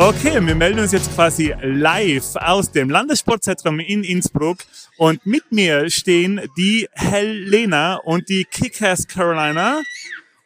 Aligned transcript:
Okay, 0.00 0.44
wir 0.44 0.54
melden 0.54 0.80
uns 0.80 0.92
jetzt 0.92 1.14
quasi 1.14 1.54
live 1.60 2.34
aus 2.36 2.72
dem 2.72 2.88
Landessportzentrum 2.88 3.80
in 3.80 4.02
Innsbruck 4.02 4.58
und 4.96 5.26
mit 5.26 5.52
mir 5.52 5.90
stehen 5.90 6.40
die 6.56 6.88
Helena 6.92 7.96
und 7.96 8.28
die 8.30 8.44
Kickers 8.44 9.06
Carolina 9.06 9.82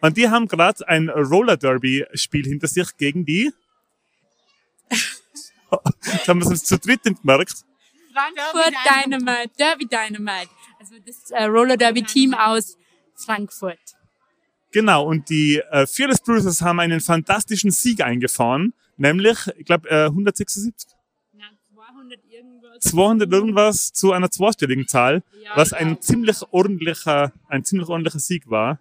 und 0.01 0.17
die 0.17 0.29
haben 0.29 0.49
gerade 0.49 0.87
ein 0.89 1.09
Roller 1.09 1.57
Derby 1.57 2.05
Spiel 2.15 2.45
hinter 2.45 2.67
sich 2.67 2.97
gegen 2.97 3.25
die. 3.25 3.53
das 4.91 6.27
haben 6.29 6.43
wir 6.43 6.49
uns 6.49 6.65
zu 6.65 6.77
dritt 6.77 7.05
gemerkt. 7.05 7.65
Frankfurt 8.15 8.75
Dynamite, 9.05 9.51
Derby 9.59 9.87
Dynamite. 9.87 10.51
Also 10.79 10.95
das 11.05 11.31
äh, 11.31 11.45
Roller 11.45 11.77
Derby 11.77 12.03
Team 12.03 12.35
aus 12.35 12.77
Frankfurt. 13.17 13.79
Genau, 14.73 15.05
und 15.07 15.29
die 15.29 15.61
äh, 15.71 15.87
Fearless 15.87 16.21
Bruisers 16.21 16.61
haben 16.61 16.81
einen 16.81 17.01
fantastischen 17.01 17.71
Sieg 17.71 18.01
eingefahren, 18.03 18.73
nämlich, 18.97 19.39
ich 19.57 19.67
glaube, 19.67 19.89
äh, 19.89 20.07
176. 20.07 20.91
Ja, 21.33 21.45
200 21.75 22.19
irgendwas. 22.29 22.81
200 22.81 23.33
irgendwas 23.33 23.93
zu 23.93 24.13
einer 24.13 24.31
zweistelligen 24.31 24.89
Zahl, 24.89 25.23
Ja, 25.43 25.51
was 25.55 25.71
genau. 25.71 25.81
ein 25.83 26.03
ziemlich 26.03 26.39
ordentlicher, 26.51 27.33
ein 27.49 27.65
ziemlich 27.65 27.89
ordentlicher 27.89 28.19
Sieg 28.19 28.51
war. 28.51 28.79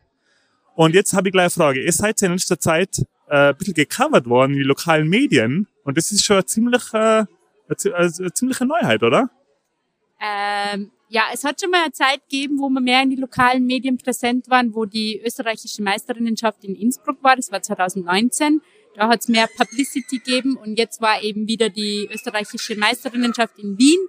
Und 0.76 0.96
jetzt 0.96 1.14
habe 1.14 1.28
ich 1.30 1.32
gleich 1.32 1.44
eine 1.44 1.50
Frage. 1.52 1.84
Ihr 1.84 1.94
seid 1.94 2.20
ja 2.22 2.28
in 2.28 2.34
letzter 2.34 2.60
Zeit 2.60 2.98
äh, 3.30 3.50
ein 3.50 3.56
bisschen 3.58 3.76
gecovert 3.76 4.26
worden 4.28 4.54
in 4.54 4.58
die 4.60 4.64
lokalen 4.64 5.08
Medien 5.08 5.68
und 5.84 5.98
das 5.98 6.12
ist 6.12 6.26
schon 6.26 6.38
eine 6.38 6.46
ziemliche, 6.46 7.28
eine, 7.68 7.96
also 7.96 8.24
eine 8.24 8.34
ziemliche 8.34 8.66
Neuheit, 8.66 9.04
oder? 9.04 9.30
Ähm, 10.20 10.92
ja, 11.10 11.24
es 11.34 11.44
hat 11.44 11.60
schon 11.62 11.70
mal 11.70 11.84
eine 11.84 11.92
Zeit 11.92 12.22
gegeben, 12.30 12.60
wo 12.60 12.70
wir 12.70 12.82
mehr 12.82 13.04
in 13.04 13.10
die 13.10 13.18
lokalen 13.18 13.66
Medien 13.66 13.98
präsent 13.98 14.50
waren, 14.50 14.74
wo 14.74 14.86
die 14.86 15.22
österreichische 15.24 15.84
Meisterinnenschaft 15.84 16.64
in 16.64 16.76
Innsbruck 16.76 17.22
war. 17.24 17.36
Das 17.36 17.52
war 17.52 17.62
2019. 17.62 18.62
Da 18.96 19.08
hat 19.08 19.22
es 19.22 19.28
mehr 19.28 19.48
Publicity 19.58 20.20
gegeben 20.20 20.56
und 20.56 20.78
jetzt 20.78 21.02
war 21.02 21.22
eben 21.22 21.48
wieder 21.48 21.70
die 21.70 22.10
österreichische 22.12 22.76
Meisterinnenschaft 22.76 23.58
in 23.60 23.78
Wien 23.78 24.00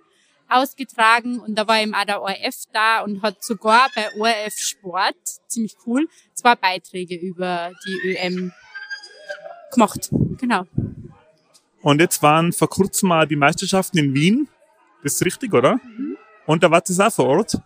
ausgetragen 0.49 1.41
und 1.41 1.57
da 1.57 1.67
war 1.67 1.81
eben 1.81 1.95
auch 1.95 2.05
der 2.05 2.23
ORF 2.23 2.65
da 2.73 3.01
und 3.01 3.23
hat 3.23 3.43
sogar 3.43 3.89
bei 3.95 4.09
ORF 4.19 4.55
Sport, 4.57 5.17
ziemlich 5.49 5.75
cool, 5.87 6.07
zwei 6.35 6.55
Beiträge 6.55 7.17
über 7.17 7.73
die 7.87 8.17
ÖM 8.17 8.53
gemacht. 9.73 10.11
Genau. 10.39 10.67
Und 11.85 12.01
jetzt 12.01 12.23
waren 12.23 12.51
vor 12.55 12.71
kurzem 12.71 13.11
mal 13.11 13.27
die 13.29 13.37
Meisterschaften 13.37 13.99
in 13.99 14.15
Wien. 14.15 14.49
Das 15.03 15.17
ist 15.17 15.25
richtig, 15.25 15.53
oder? 15.53 15.79
Und 16.47 16.63
da 16.63 16.71
war 16.71 16.81
das 16.81 16.99
auch 16.99 17.13
vor 17.13 17.27
Ort. 17.27 17.59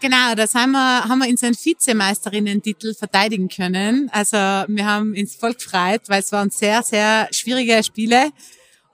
Genau, 0.00 0.34
das 0.34 0.52
haben 0.56 0.72
wir, 0.72 1.04
haben 1.04 1.20
wir 1.20 1.28
unseren 1.28 1.54
Vizemeisterinnen-Titel 1.54 2.92
verteidigen 2.92 3.48
können. 3.48 4.10
Also 4.12 4.36
wir 4.36 4.84
haben 4.84 5.14
ins 5.14 5.36
Volk 5.36 5.60
gefreut, 5.60 6.02
weil 6.08 6.18
es 6.18 6.32
waren 6.32 6.50
sehr, 6.50 6.82
sehr 6.82 7.28
schwierige 7.30 7.84
Spiele. 7.84 8.30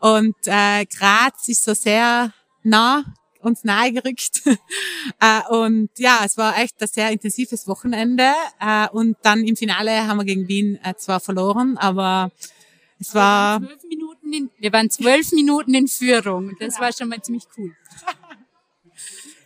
Und 0.01 0.37
äh, 0.45 0.85
Graz 0.85 1.49
ist 1.49 1.65
so 1.65 1.73
sehr 1.73 2.35
nah 2.63 3.05
uns 3.41 3.65
nahe 3.65 3.91
gerückt. 3.91 4.43
äh, 5.21 5.49
und 5.49 5.89
ja, 5.97 6.21
es 6.27 6.37
war 6.37 6.59
echt 6.59 6.75
ein 6.83 6.89
sehr 6.89 7.11
intensives 7.11 7.67
Wochenende. 7.67 8.33
Äh, 8.61 8.89
und 8.91 9.17
dann 9.23 9.47
im 9.47 9.57
Finale 9.57 10.07
haben 10.07 10.19
wir 10.19 10.27
gegen 10.27 10.47
Wien 10.47 10.79
äh, 10.85 10.93
zwar 10.95 11.21
verloren, 11.21 11.79
aber 11.79 12.31
es 13.01 13.15
war 13.15 13.61
Minuten 14.29 14.51
in, 14.57 14.63
wir 14.63 14.73
waren 14.73 14.91
zwölf 14.91 15.33
Minuten 15.33 15.75
in 15.75 15.89
Führung. 15.89 16.57
Das 16.61 16.79
war 16.81 16.93
schon 16.93 17.09
mal 17.09 17.21
ziemlich 17.23 17.45
cool. 17.57 17.75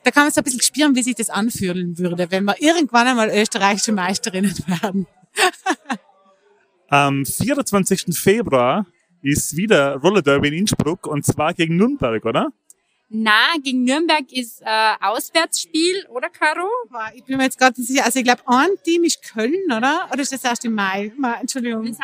da 0.05 0.11
kann 0.11 0.24
man 0.24 0.33
so 0.33 0.41
ein 0.41 0.44
bisschen 0.44 0.61
spüren, 0.62 0.94
wie 0.94 1.02
sich 1.02 1.14
das 1.14 1.30
anfühlen 1.30 1.98
würde, 1.98 2.30
wenn 2.30 2.44
wir 2.44 2.61
irgendwann 2.61 3.06
einmal 3.06 3.30
österreichische 3.30 3.92
Meisterinnen 3.92 4.55
werden. 4.66 5.06
Am 6.89 7.24
24. 7.24 8.07
Februar 8.18 8.86
ist 9.23 9.57
wieder 9.57 9.96
Roller 9.96 10.23
Derby 10.23 10.48
in 10.48 10.55
Innsbruck 10.55 11.07
und 11.07 11.24
zwar 11.24 11.55
gegen 11.55 11.77
Nürnberg, 11.77 12.24
oder? 12.24 12.52
Na, 13.14 13.52
gegen 13.62 13.84
Nürnberg 13.84 14.24
ist 14.33 14.62
äh, 14.62 14.95
Auswärtsspiel, 15.01 16.07
oder 16.08 16.30
Caro? 16.30 16.67
Ich 17.14 17.24
bin 17.24 17.36
mir 17.36 17.45
jetzt 17.45 17.58
gerade 17.58 17.78
nicht 17.78 17.89
sicher. 17.89 18.07
Also 18.07 18.18
ich 18.18 18.24
glaube, 18.24 18.42
ein 18.46 18.70
Team 18.84 19.05
ist 19.05 19.23
Köln, 19.23 19.67
oder? 19.67 20.08
Oder 20.11 20.23
ist 20.23 20.33
das 20.33 20.42
erst 20.45 20.64
im 20.64 20.74
Mai? 20.74 21.12
Ma, 21.18 21.34
Wir 21.34 21.40
Entschuldigung. 21.42 21.84
sind 21.84 21.98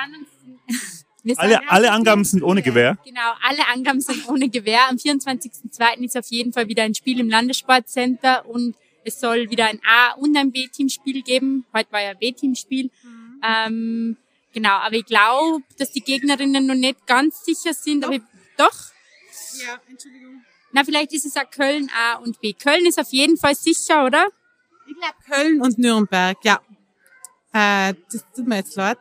uns, 0.69 1.06
Alle, 1.36 1.68
alle 1.70 1.90
Angaben 1.90 2.24
sind 2.24 2.42
ohne 2.42 2.62
Gewehr. 2.62 2.96
Genau, 3.04 3.32
alle 3.42 3.66
Angaben 3.68 4.00
sind 4.00 4.28
ohne 4.28 4.48
Gewehr. 4.48 4.88
Am 4.88 4.96
24.02. 4.96 6.04
ist 6.04 6.16
auf 6.16 6.26
jeden 6.28 6.52
Fall 6.52 6.68
wieder 6.68 6.84
ein 6.84 6.94
Spiel 6.94 7.20
im 7.20 7.28
Landessportcenter 7.28 8.46
und 8.46 8.76
es 9.04 9.20
soll 9.20 9.50
wieder 9.50 9.66
ein 9.66 9.80
A- 9.86 10.12
und 10.14 10.36
ein 10.36 10.52
B-Team-Spiel 10.52 11.22
geben. 11.22 11.64
Heute 11.74 11.90
war 11.92 12.02
ja 12.02 12.10
ein 12.10 12.18
B-Team-Spiel. 12.18 12.90
Ähm, 13.42 14.16
genau, 14.52 14.70
aber 14.70 14.96
ich 14.96 15.06
glaube, 15.06 15.62
dass 15.78 15.92
die 15.92 16.02
Gegnerinnen 16.02 16.66
noch 16.66 16.74
nicht 16.74 17.06
ganz 17.06 17.44
sicher 17.44 17.74
sind. 17.74 18.04
Aber 18.04 18.14
ich, 18.14 18.22
doch? 18.56 18.74
Ja, 19.64 19.78
Entschuldigung. 19.88 20.42
Na, 20.72 20.84
vielleicht 20.84 21.12
ist 21.12 21.24
es 21.24 21.36
auch 21.36 21.50
Köln 21.50 21.90
A 21.96 22.16
und 22.16 22.40
B. 22.40 22.52
Köln 22.52 22.84
ist 22.86 22.98
auf 23.00 23.10
jeden 23.10 23.36
Fall 23.36 23.54
sicher, 23.54 24.04
oder? 24.04 24.28
Ich 24.86 24.94
glaube 24.94 25.14
Köln 25.26 25.62
und 25.62 25.78
Nürnberg, 25.78 26.36
ja. 26.42 26.60
Äh, 27.52 27.94
das 28.12 28.24
tut 28.34 28.46
mir 28.46 28.56
jetzt 28.56 28.76
leid. 28.76 28.98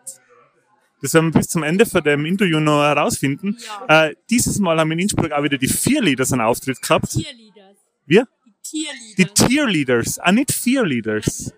Das 1.02 1.14
werden 1.14 1.34
wir 1.34 1.40
bis 1.40 1.48
zum 1.48 1.64
Ende 1.64 1.86
von 1.86 2.04
dem 2.04 2.26
Interview 2.26 2.60
noch 2.60 2.82
herausfinden. 2.82 3.58
Äh, 3.88 4.16
dieses 4.30 4.60
Mal 4.60 4.80
haben 4.80 4.90
wir 4.90 4.94
in 4.94 5.00
Innsbruck 5.00 5.32
auch 5.32 5.44
wieder 5.44 5.58
die 5.58 5.68
Vier 5.68 6.02
Leaders 6.02 6.32
einen 6.34 6.42
Auftritt 6.42 6.82
gehabt. 6.82 7.12
Cheerleaders. 7.12 7.78
Wir? 8.06 8.28
Die 8.74 8.86
Die 9.18 9.26
Cheerleaders. 9.26 9.48
Tier 9.48 9.68
Leaders. 9.68 10.20
Ah, 10.20 10.32
nicht 10.32 10.52
Fear 10.52 10.86
Leaders. 10.86 11.54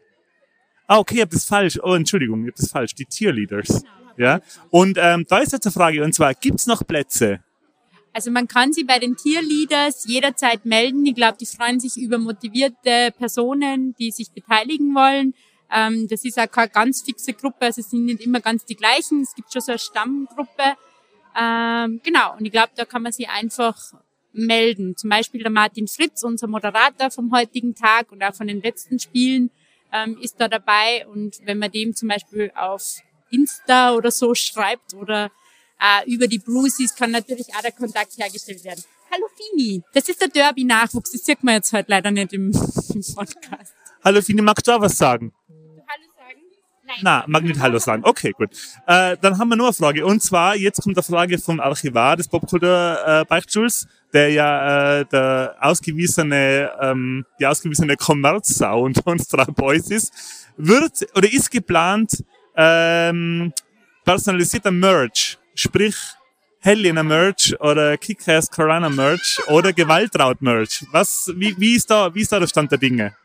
Ah, 0.88 0.98
okay, 0.98 1.16
ich 1.16 1.22
hab 1.22 1.30
das 1.30 1.46
falsch. 1.46 1.80
Oh, 1.82 1.94
Entschuldigung, 1.94 2.44
ich 2.44 2.50
hab 2.50 2.56
das 2.56 2.72
falsch. 2.72 2.96
Die 2.96 3.06
Tier 3.06 3.32
Leaders. 3.32 3.84
Ja. 4.18 4.42
Und 4.70 4.98
ähm, 5.00 5.26
da 5.30 5.40
ist 5.40 5.54
jetzt 5.54 5.66
eine 5.66 5.74
Frage, 5.74 6.04
und 6.04 6.14
zwar, 6.14 6.34
gibt's 6.34 6.68
noch 6.68 6.86
Plätze? 6.86 7.42
Also 8.12 8.32
man 8.32 8.48
kann 8.48 8.74
sie 8.74 8.84
bei 8.84 9.00
den 9.00 9.16
Tierleaders 9.16 10.06
jederzeit 10.08 10.66
melden. 10.66 11.06
Ich 11.06 11.16
glaube, 11.16 11.38
die 11.40 11.46
freuen 11.46 11.80
sich 11.80 11.96
über 11.96 12.18
motivierte 12.18 13.14
Personen, 13.18 13.96
die 14.00 14.12
sich 14.12 14.32
beteiligen 14.32 14.94
wollen. 14.96 15.36
Ähm, 15.72 16.08
das 16.08 16.26
ist 16.26 16.40
auch 16.40 16.50
keine 16.50 16.70
ganz 16.70 17.02
fixe 17.02 17.34
Gruppe, 17.34 17.66
also 17.66 17.82
es 17.82 17.90
sind 17.90 18.06
nicht 18.06 18.22
immer 18.22 18.40
ganz 18.40 18.66
die 18.66 18.76
gleichen. 18.76 19.22
Es 19.22 19.36
gibt 19.36 19.52
schon 19.54 19.62
so 19.62 19.72
eine 19.72 19.80
Stammgruppe. 19.80 20.76
Ähm, 21.40 22.02
genau, 22.04 22.36
und 22.38 22.46
ich 22.46 22.52
glaube, 22.52 22.72
da 22.76 22.86
kann 22.86 23.04
man 23.04 23.12
sie 23.12 23.28
einfach 23.28 23.78
melden. 24.32 24.96
Zum 24.98 25.10
Beispiel 25.10 25.42
der 25.42 25.52
Martin 25.52 25.88
Fritz, 25.88 26.24
unser 26.24 26.48
Moderator 26.48 27.12
vom 27.12 27.32
heutigen 27.32 27.76
Tag 27.76 28.12
und 28.12 28.24
auch 28.24 28.34
von 28.34 28.48
den 28.48 28.62
letzten 28.62 29.00
Spielen, 29.00 29.52
ähm, 29.92 30.18
ist 30.22 30.40
da 30.40 30.48
dabei. 30.48 31.08
Und 31.08 31.40
wenn 31.46 31.60
man 31.60 31.72
dem 31.72 31.96
zum 31.96 32.10
Beispiel 32.10 32.52
auf 32.56 32.98
Insta 33.32 33.94
oder 33.94 34.12
so 34.12 34.34
schreibt 34.36 34.94
oder 34.94 35.32
äh, 35.80 36.10
über 36.12 36.28
die 36.28 36.40
Brucies 36.40 36.96
kann 36.96 37.12
natürlich 37.12 37.54
auch 37.56 37.62
der 37.62 37.72
Kontakt 37.72 38.18
hergestellt 38.18 38.64
werden. 38.64 38.84
Hallo 39.12 39.26
Fini, 39.36 39.82
das 39.94 40.08
ist 40.08 40.22
der 40.22 40.28
Derby-Nachwuchs, 40.28 41.12
das 41.12 41.24
sieht 41.24 41.44
man 41.44 41.56
jetzt 41.56 41.74
halt 41.74 41.90
leider 41.90 42.12
nicht 42.12 42.32
im, 42.34 42.52
im 42.94 43.16
Podcast. 43.16 43.74
Hallo 44.04 44.22
Fini, 44.22 44.42
magst 44.42 44.68
du 44.68 44.72
auch 44.72 44.82
was 44.82 44.98
sagen? 44.98 45.34
Na, 47.02 47.24
mag 47.28 47.44
nicht 47.44 47.60
Hallo 47.60 47.80
sagen. 47.80 48.04
Okay, 48.06 48.34
gut. 48.38 48.50
Äh, 48.88 49.18
dann 49.22 49.38
haben 49.38 49.50
wir 49.50 49.56
nur 49.56 49.68
eine 49.68 49.74
Frage. 49.74 50.06
Und 50.06 50.22
zwar, 50.22 50.56
jetzt 50.56 50.82
kommt 50.82 50.98
eine 50.98 51.04
Frage 51.04 51.38
vom 51.38 51.60
Archivar 51.60 52.18
des 52.18 52.28
Popkultur 52.28 52.98
äh, 53.06 53.26
Beichtstuhls, 53.26 53.88
der 54.14 54.30
ja 54.32 55.00
äh, 55.00 55.06
der 55.06 55.56
ausgewiesene, 55.60 56.72
ähm, 56.82 57.26
die 57.40 57.46
ausgewiesene 57.46 57.96
Kommerzsau 57.96 58.82
unter 58.86 59.08
uns 59.08 59.28
drei 59.28 59.46
Boys 59.46 59.90
ist. 59.90 60.14
Wird 60.58 61.08
oder 61.16 61.32
ist 61.32 61.52
geplant 61.52 62.24
ähm, 62.56 63.54
personalisierter 64.04 64.72
Merch, 64.72 65.38
sprich 65.56 65.96
Helena 66.62 67.04
Merch 67.04 67.56
oder 67.62 67.98
Kick-Ass 67.98 68.50
Carolina 68.50 68.90
Merch 68.90 69.40
oder 69.48 69.72
Gewaltraut 69.72 70.42
Merch. 70.42 70.86
Was, 70.92 71.32
wie, 71.36 71.56
wie 71.58 71.76
ist 71.76 71.90
da, 71.90 72.14
wie 72.14 72.22
ist 72.22 72.32
da 72.32 72.40
der 72.40 72.48
Stand 72.48 72.72
der 72.72 72.78
Dinge? 72.78 73.16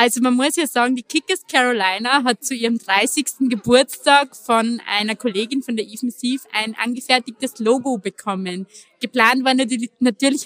Also 0.00 0.20
man 0.20 0.34
muss 0.34 0.54
ja 0.54 0.64
sagen, 0.68 0.94
die 0.94 1.02
Kickers 1.02 1.44
Carolina 1.50 2.22
hat 2.22 2.44
zu 2.44 2.54
ihrem 2.54 2.78
30. 2.78 3.48
Geburtstag 3.48 4.36
von 4.36 4.80
einer 4.86 5.16
Kollegin 5.16 5.60
von 5.60 5.74
der 5.74 5.86
Eve 5.86 6.06
Massive 6.06 6.44
ein 6.52 6.76
angefertigtes 6.76 7.58
Logo 7.58 7.98
bekommen. 7.98 8.68
Geplant 9.00 9.44
war 9.44 9.54
natürlich 9.54 9.90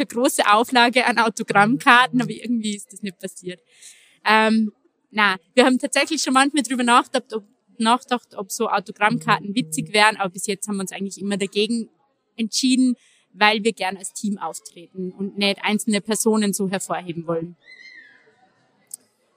eine 0.00 0.06
große 0.06 0.50
Auflage 0.50 1.04
an 1.04 1.18
Autogrammkarten, 1.18 2.22
aber 2.22 2.30
irgendwie 2.30 2.76
ist 2.76 2.94
das 2.94 3.02
nicht 3.02 3.18
passiert. 3.18 3.60
Ähm, 4.24 4.72
na, 5.10 5.36
wir 5.52 5.66
haben 5.66 5.78
tatsächlich 5.78 6.22
schon 6.22 6.32
manchmal 6.32 6.62
drüber 6.62 6.82
nachgedacht, 6.82 7.34
ob, 7.34 7.44
nachgedacht, 7.76 8.34
ob 8.34 8.50
so 8.50 8.70
Autogrammkarten 8.70 9.54
witzig 9.54 9.92
wären, 9.92 10.16
aber 10.16 10.30
bis 10.30 10.46
jetzt 10.46 10.66
haben 10.66 10.76
wir 10.76 10.80
uns 10.80 10.92
eigentlich 10.92 11.20
immer 11.20 11.36
dagegen 11.36 11.90
entschieden, 12.36 12.96
weil 13.34 13.62
wir 13.62 13.74
gern 13.74 13.98
als 13.98 14.14
Team 14.14 14.38
auftreten 14.38 15.12
und 15.12 15.36
nicht 15.36 15.58
einzelne 15.62 16.00
Personen 16.00 16.54
so 16.54 16.70
hervorheben 16.70 17.26
wollen. 17.26 17.58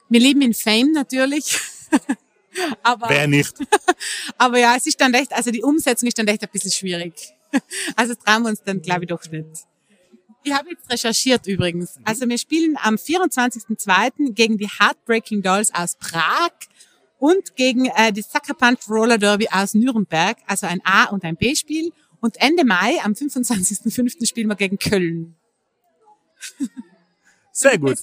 Wir 0.09 0.19
leben 0.19 0.41
in 0.41 0.53
Fame 0.53 0.91
natürlich. 0.91 1.57
aber, 2.83 3.09
Wer 3.09 3.27
nicht? 3.27 3.55
aber 4.37 4.59
ja, 4.59 4.75
es 4.75 4.87
ist 4.87 4.99
dann 4.99 5.13
echt, 5.13 5.33
also 5.33 5.51
die 5.51 5.63
Umsetzung 5.63 6.07
ist 6.07 6.17
dann 6.17 6.27
echt 6.27 6.43
ein 6.43 6.49
bisschen 6.51 6.71
schwierig. 6.71 7.13
Also 7.95 8.15
trauen 8.15 8.43
wir 8.43 8.49
uns 8.49 8.61
dann, 8.63 8.81
glaube 8.81 9.05
ich, 9.05 9.07
doch 9.07 9.23
nicht. 9.31 9.65
Ich 10.43 10.53
habe 10.53 10.71
jetzt 10.71 10.91
recherchiert 10.91 11.47
übrigens. 11.47 11.97
Also 12.03 12.27
wir 12.27 12.37
spielen 12.37 12.77
am 12.81 12.95
24.02. 12.95 14.33
gegen 14.33 14.57
die 14.57 14.67
Heartbreaking 14.67 15.41
Dolls 15.41 15.73
aus 15.73 15.95
Prag 15.95 16.51
und 17.17 17.55
gegen 17.55 17.85
äh, 17.85 18.11
die 18.11 18.21
Sucker 18.21 18.53
Punch 18.53 18.89
Roller 18.89 19.17
Derby 19.17 19.47
aus 19.49 19.73
Nürnberg, 19.73 20.37
also 20.45 20.67
ein 20.67 20.81
A- 20.83 21.05
und 21.05 21.23
ein 21.23 21.37
B-Spiel. 21.37 21.93
Und 22.19 22.41
Ende 22.41 22.65
Mai, 22.65 22.99
am 23.03 23.13
25.05. 23.13 24.27
spielen 24.27 24.47
wir 24.47 24.55
gegen 24.55 24.77
Köln. 24.77 25.35
Sehr 27.57 27.77
gut. 27.77 27.97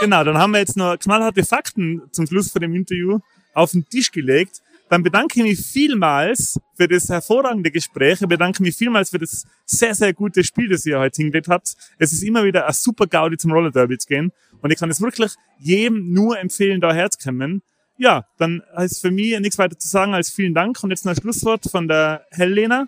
Genau, 0.00 0.22
dann 0.22 0.36
haben 0.36 0.50
wir 0.50 0.58
jetzt 0.58 0.76
noch 0.76 0.98
knallharte 0.98 1.44
Fakten 1.44 2.02
zum 2.12 2.26
Schluss 2.26 2.50
von 2.50 2.60
dem 2.60 2.74
Interview 2.74 3.20
auf 3.54 3.70
den 3.70 3.88
Tisch 3.88 4.12
gelegt. 4.12 4.60
Dann 4.90 5.02
bedanke 5.02 5.40
ich 5.40 5.42
mich 5.42 5.66
vielmals 5.66 6.60
für 6.74 6.86
das 6.86 7.08
hervorragende 7.08 7.70
Gespräch. 7.70 8.20
Ich 8.20 8.28
bedanke 8.28 8.62
mich 8.62 8.76
vielmals 8.76 9.10
für 9.10 9.18
das 9.18 9.46
sehr, 9.64 9.94
sehr 9.94 10.12
gute 10.12 10.44
Spiel, 10.44 10.68
das 10.68 10.84
ihr 10.84 10.98
heute 10.98 11.22
hingelegt 11.22 11.48
habt. 11.48 11.74
Es 11.98 12.12
ist 12.12 12.22
immer 12.22 12.44
wieder 12.44 12.66
ein 12.66 12.72
super 12.74 13.06
Gaudi 13.06 13.38
zum 13.38 13.52
Roller 13.52 13.70
Derby 13.70 13.96
zu 13.96 14.06
gehen. 14.06 14.30
Und 14.60 14.70
ich 14.70 14.78
kann 14.78 14.90
es 14.90 15.00
wirklich 15.00 15.32
jedem 15.58 16.12
nur 16.12 16.38
empfehlen, 16.38 16.82
da 16.82 16.92
herzukommen. 16.92 17.62
Ja, 17.96 18.26
dann 18.36 18.62
ist 18.76 19.00
für 19.00 19.10
mich 19.10 19.40
nichts 19.40 19.56
weiter 19.56 19.78
zu 19.78 19.88
sagen 19.88 20.12
als 20.12 20.30
vielen 20.30 20.52
Dank. 20.52 20.82
Und 20.82 20.90
jetzt 20.90 21.06
noch 21.06 21.12
ein 21.12 21.20
Schlusswort 21.20 21.64
von 21.70 21.88
der 21.88 22.26
Helena. 22.30 22.86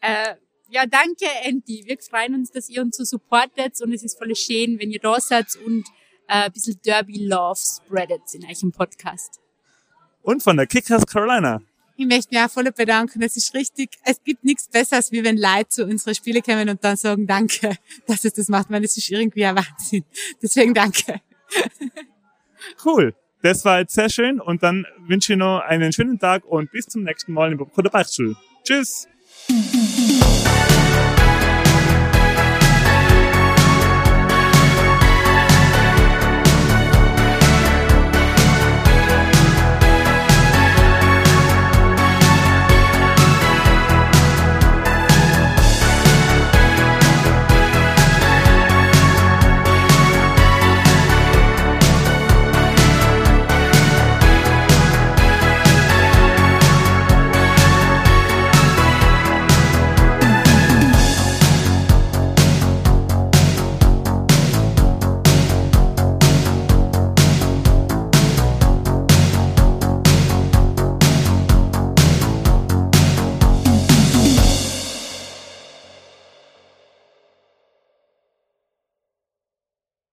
Äh, 0.00 0.34
ja, 0.68 0.86
danke, 0.86 1.26
Andy. 1.42 1.84
Wir 1.86 1.98
freuen 1.98 2.34
uns, 2.34 2.50
dass 2.50 2.68
ihr 2.68 2.82
uns 2.82 2.96
so 2.96 3.04
supportet 3.04 3.80
und 3.80 3.92
es 3.92 4.02
ist 4.02 4.18
voll 4.18 4.34
schön, 4.34 4.78
wenn 4.78 4.90
ihr 4.90 5.00
da 5.00 5.20
seid 5.20 5.46
und 5.64 5.84
äh, 6.28 6.44
ein 6.44 6.52
bisschen 6.52 6.80
Derby 6.84 7.26
Love 7.26 7.60
spreadet 7.60 8.22
in 8.32 8.44
eurem 8.44 8.72
Podcast. 8.72 9.40
Und 10.22 10.42
von 10.42 10.56
der 10.56 10.66
Kickers 10.66 11.06
Carolina. 11.06 11.60
Ich 11.96 12.06
möchte 12.06 12.34
mich 12.34 12.42
auch 12.42 12.50
voll 12.50 12.70
bedanken. 12.72 13.22
Es 13.22 13.36
ist 13.36 13.54
richtig, 13.54 13.90
es 14.04 14.22
gibt 14.24 14.42
nichts 14.42 14.68
Besseres, 14.68 15.12
wie 15.12 15.22
wenn 15.22 15.36
Leute 15.36 15.68
zu 15.68 15.84
unseren 15.84 16.14
Spiele 16.14 16.42
kommen 16.42 16.68
und 16.68 16.82
dann 16.82 16.96
sagen, 16.96 17.26
danke, 17.26 17.76
dass 18.06 18.24
es 18.24 18.32
das 18.32 18.48
macht, 18.48 18.70
weil 18.70 18.82
es 18.84 18.96
ist 18.96 19.10
irgendwie 19.10 19.44
ein 19.44 19.56
Wahnsinn. 19.56 20.04
Deswegen 20.42 20.74
danke. 20.74 21.20
Cool. 22.84 23.14
Das 23.42 23.64
war 23.66 23.80
jetzt 23.80 23.94
sehr 23.94 24.08
schön 24.08 24.40
und 24.40 24.62
dann 24.62 24.86
wünsche 25.06 25.34
ich 25.34 25.38
noch 25.38 25.60
einen 25.60 25.92
schönen 25.92 26.18
Tag 26.18 26.46
und 26.46 26.72
bis 26.72 26.86
zum 26.86 27.02
nächsten 27.02 27.34
Mal 27.34 27.52
im 27.52 27.58
Bobcoder 27.58 27.90
Beichtstuhl. 27.90 28.34
Tschüss! 28.64 29.06
Bye. 30.44 30.83